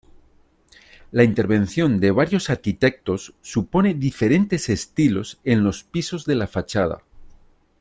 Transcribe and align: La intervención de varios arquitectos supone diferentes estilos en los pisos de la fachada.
La 1.11 1.23
intervención 1.23 1.99
de 1.99 2.09
varios 2.09 2.49
arquitectos 2.49 3.35
supone 3.43 3.93
diferentes 3.93 4.67
estilos 4.69 5.39
en 5.43 5.63
los 5.63 5.83
pisos 5.83 6.25
de 6.25 6.33
la 6.33 6.47
fachada. 6.47 7.03